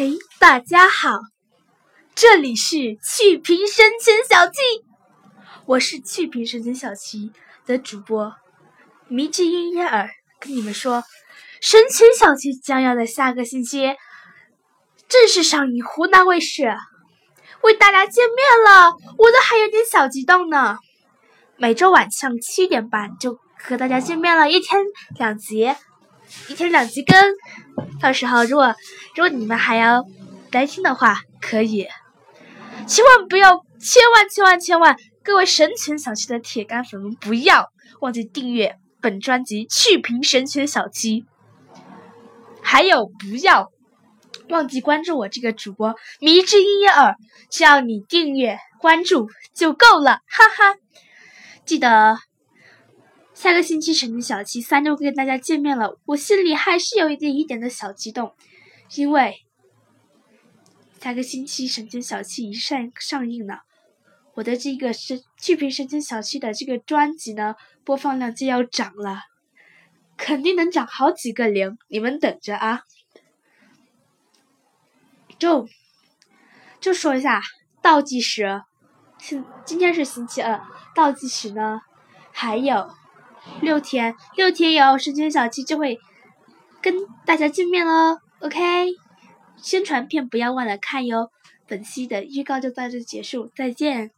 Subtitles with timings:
[0.00, 1.18] 嘿，大家好，
[2.14, 4.56] 这里是趣评神犬小七，
[5.66, 7.32] 我是趣评神犬小七
[7.66, 8.34] 的主播
[9.08, 10.08] 迷之音悦耳，
[10.40, 11.04] 跟你们说，
[11.60, 13.94] 神犬小七将要在下个星期
[15.06, 16.74] 正式上映湖南卫视，
[17.62, 20.78] 为大家见面了，我都还有点小激动呢。
[21.58, 24.80] 每周晚上七点半就和大家见面了，一天
[25.18, 25.70] 两集。
[26.48, 27.16] 一天两集更，
[28.00, 28.74] 到时候如果
[29.14, 30.04] 如果你们还要
[30.52, 31.86] 来听的话，可以，
[32.86, 41.22] 千万不要，千万千万千万，各位神犬小七的铁杆粉们不要忘记订阅本专辑《趣评神犬小七》，
[42.62, 43.70] 还有不要
[44.48, 47.14] 忘记关注我这个主播迷之音乐耳，
[47.50, 50.76] 只要你订阅关注就够了，哈哈，
[51.64, 52.29] 记得。
[53.40, 58.34] 下个星期神经小七三就会跟大家见面了，我心里还是有一点一点的小激动，
[58.96, 59.34] 因为
[61.00, 63.62] 下个星期神经小七一上上映了，
[64.34, 69.22] 我的这个是剧评神经小七的这个专辑呢，播放量就要涨了，
[70.18, 72.82] 肯定能涨好几个零，你们等着啊！
[75.38, 75.66] 就
[76.78, 77.40] 就说一下
[77.80, 78.64] 倒计时，
[79.16, 80.62] 今今天是星期二，
[80.94, 81.80] 倒计时呢
[82.32, 82.99] 还有。
[83.60, 85.98] 六天，六天以后，神犬小七就会
[86.80, 88.18] 跟大家见面喽。
[88.40, 88.58] OK，
[89.56, 91.30] 宣传片不要忘了看哟。
[91.66, 94.10] 本期的预告就到这结束，再见。